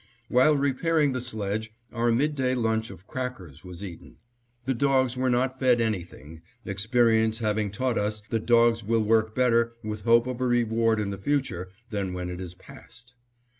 [0.29, 4.15] While repairing the sledge, our midday lunch of crackers was eaten.
[4.65, 9.73] The dogs were not fed anything, experience having taught us that dogs will work better
[9.83, 13.13] with hope for a reward in the future than when it is past.